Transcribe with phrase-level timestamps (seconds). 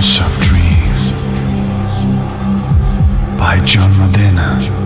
[0.00, 1.12] House of Dreams
[3.38, 4.79] by John Modena.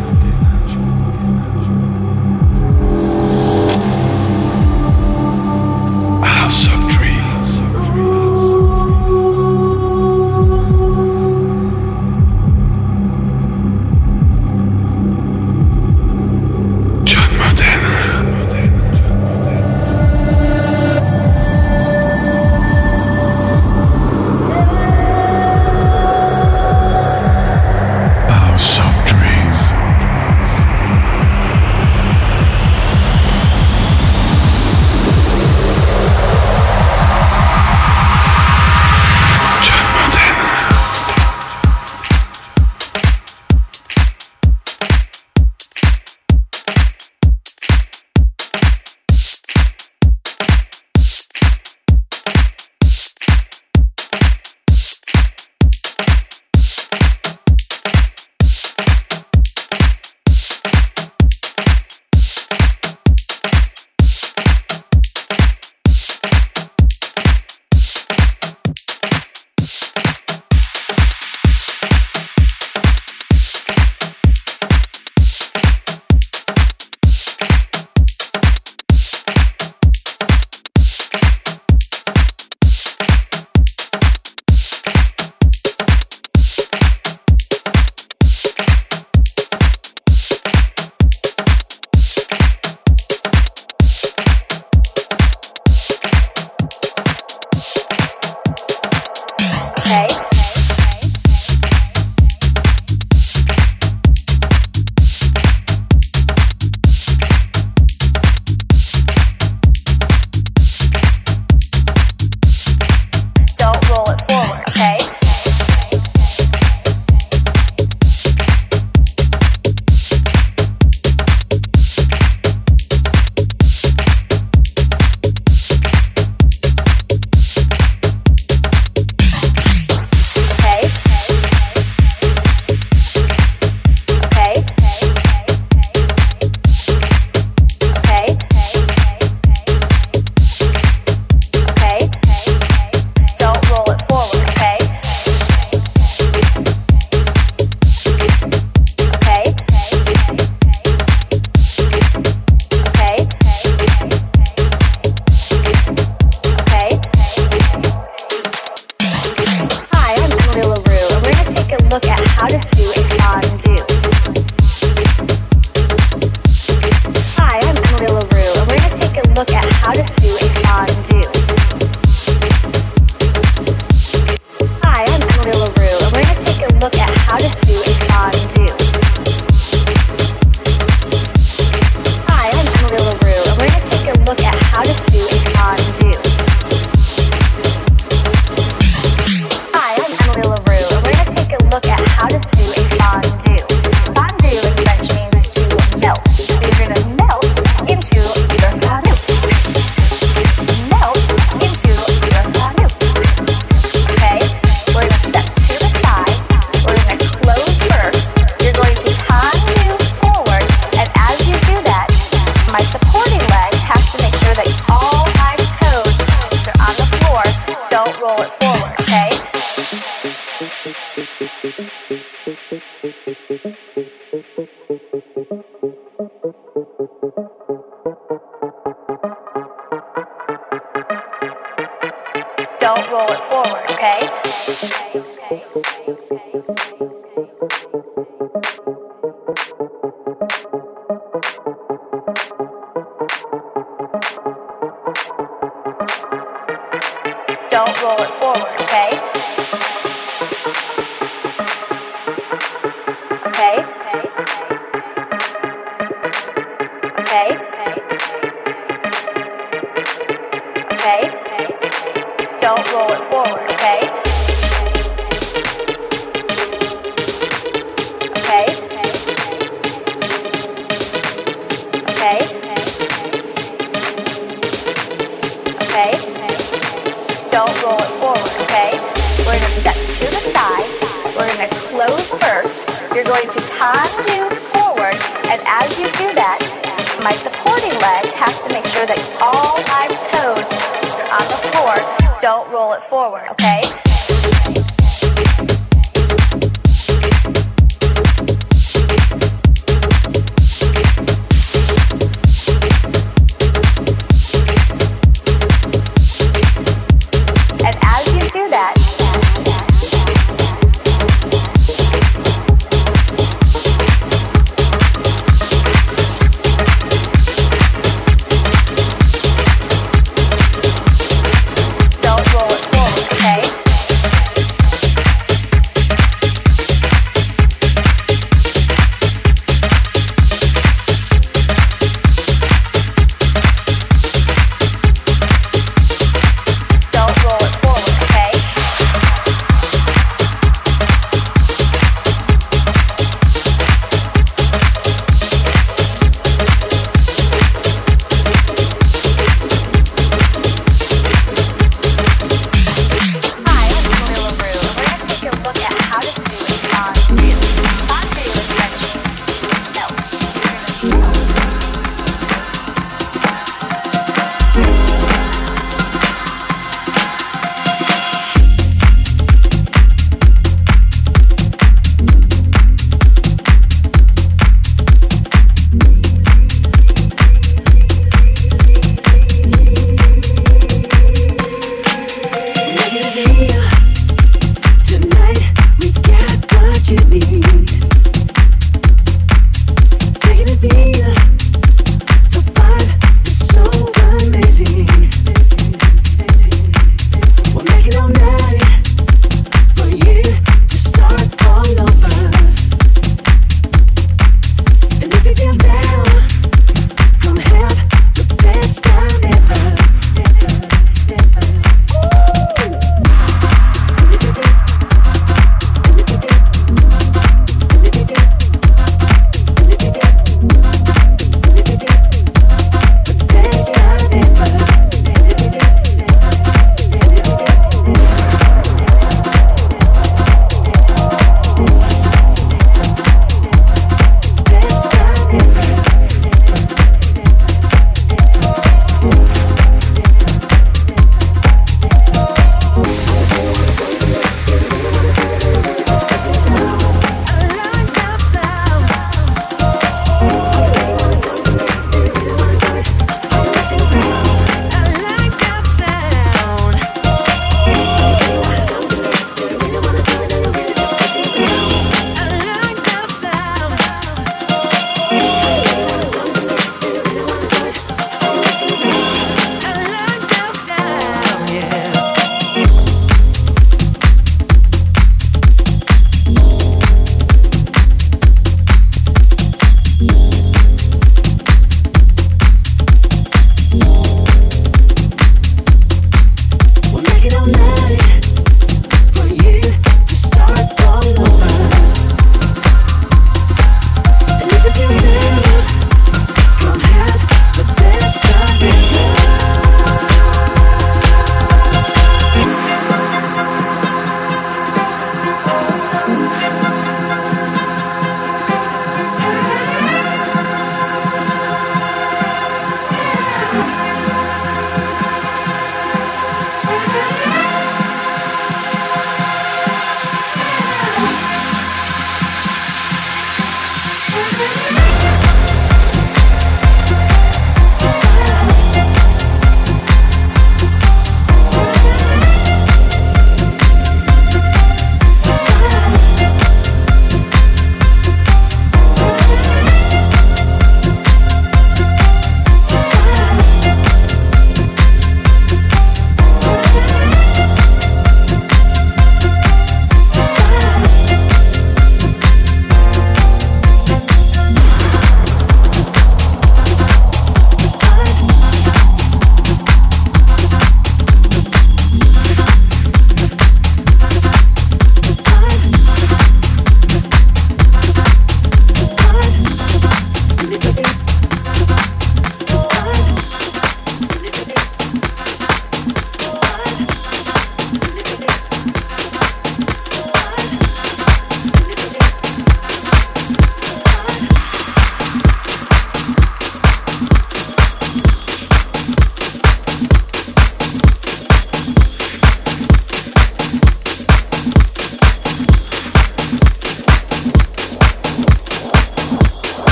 [219.05, 219.31] Okay?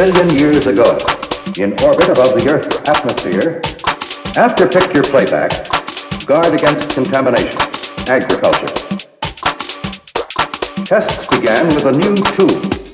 [0.00, 0.96] billion years ago,
[1.58, 3.60] in orbit above the Earth's atmosphere,
[4.34, 5.52] after picture playback,
[6.24, 7.60] guard against contamination,
[8.08, 8.72] agriculture.
[10.86, 12.89] Tests began with a new tool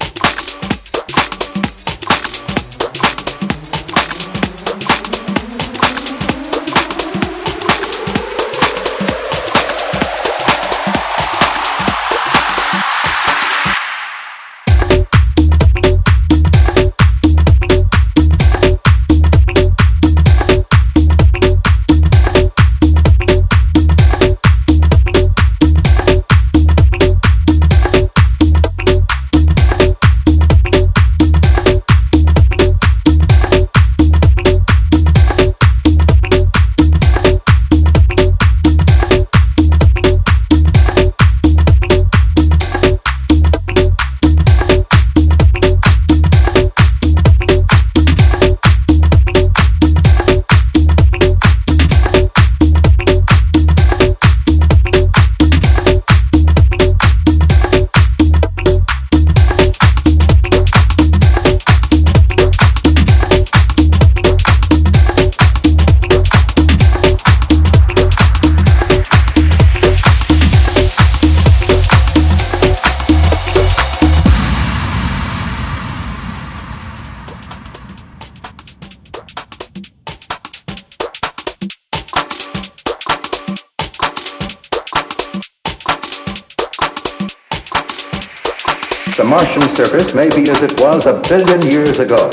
[91.05, 92.31] a billion years ago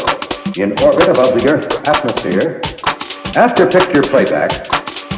[0.56, 2.62] in orbit above the Earth's atmosphere.
[3.36, 4.52] After picture playback,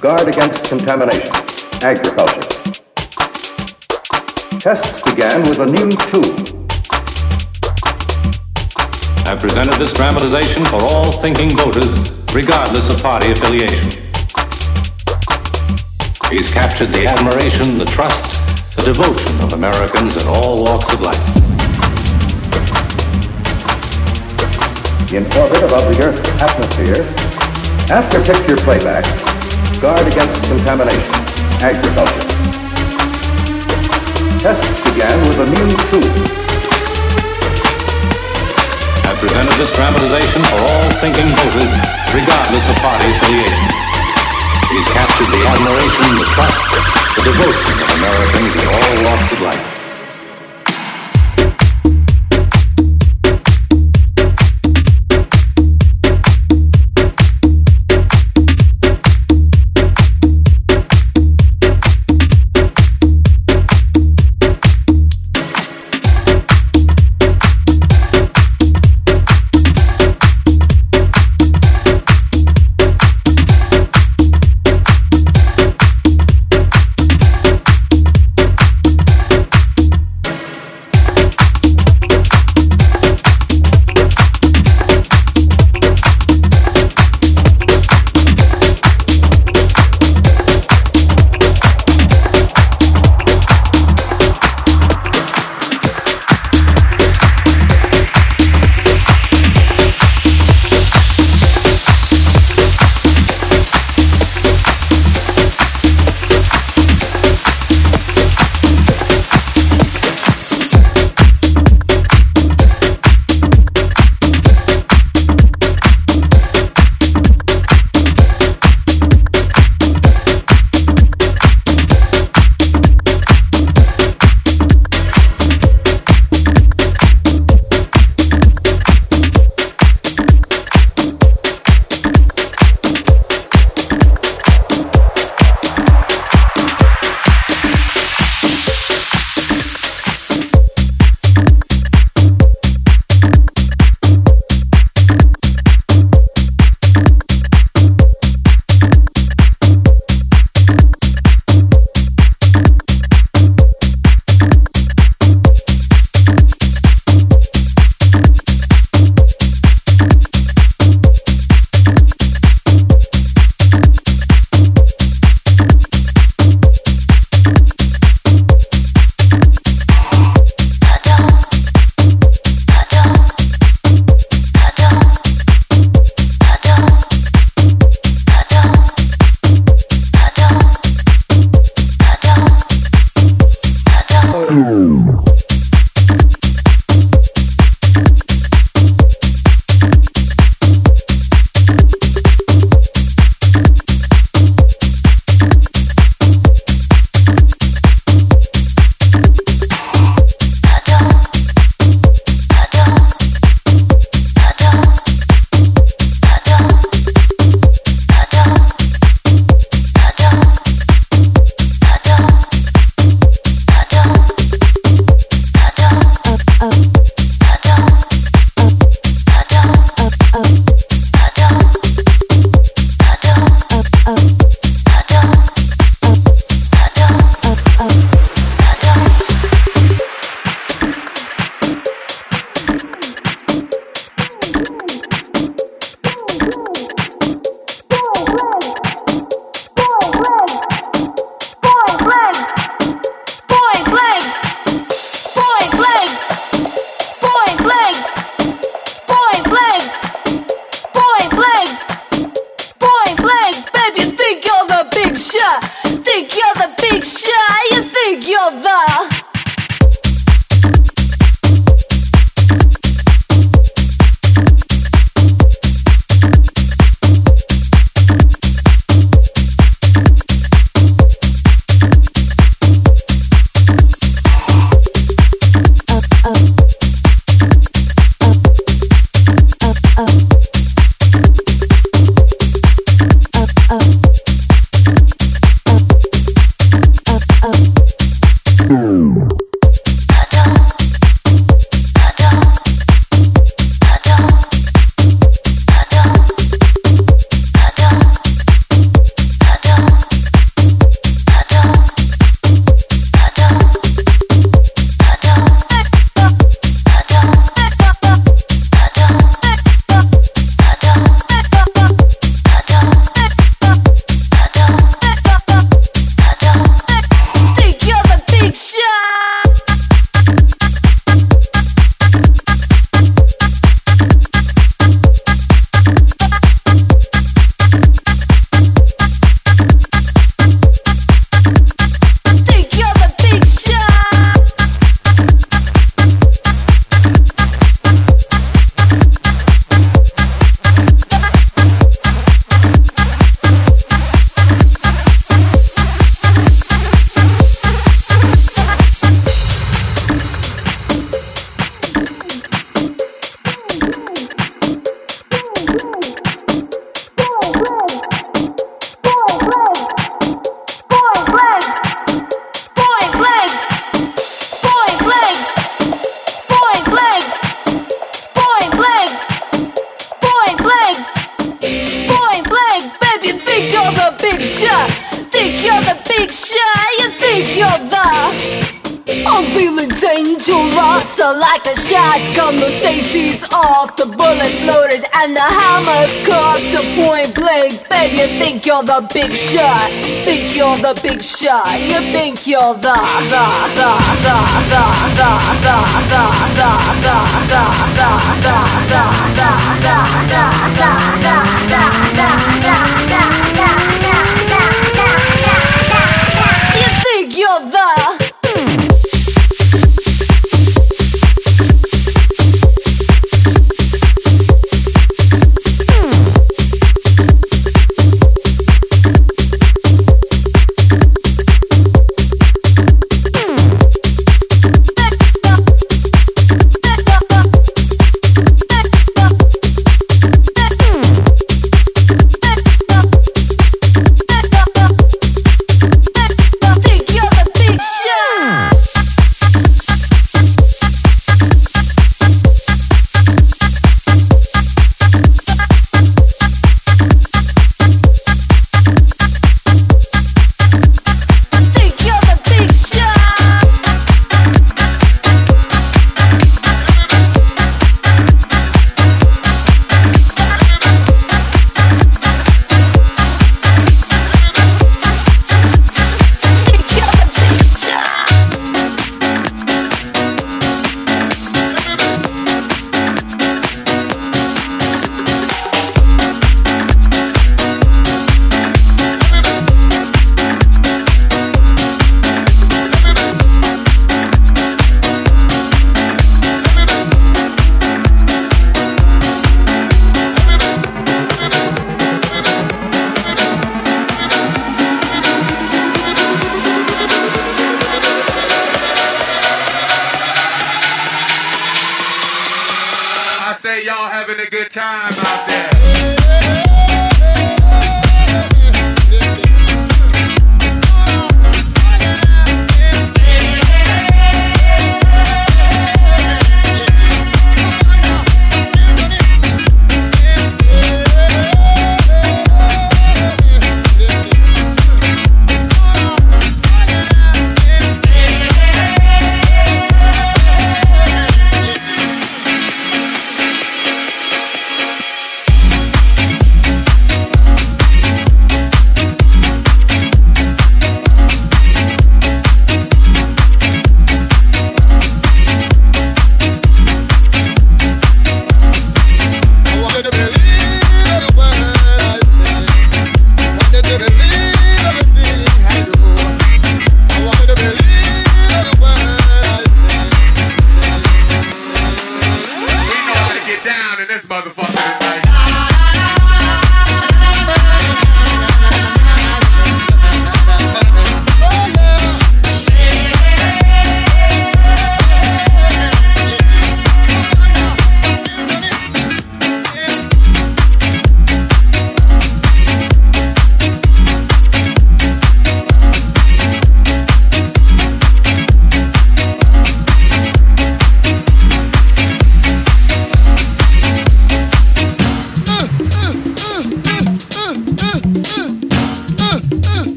[0.00, 1.30] guard against contamination,
[1.78, 2.48] agriculture.
[4.58, 6.34] Tests began with a new tool.
[9.28, 14.02] I presented this dramatization for all thinking voters, regardless of party affiliation.
[16.32, 21.57] He's captured the admiration, the trust, the devotion of Americans in all walks of life.
[25.08, 27.00] In orbit above the Earth's atmosphere,
[27.88, 29.08] after picture playback,
[29.80, 31.16] guard against contamination,
[31.64, 32.28] agriculture.
[34.36, 36.12] Tests began with a new tool.
[39.08, 41.72] I presented this dramatization for all thinking voters,
[42.12, 43.64] regardless of party affiliation.
[44.68, 46.60] He's captured the admiration, the trust,
[47.16, 49.77] the devotion of Americans in all walks of life.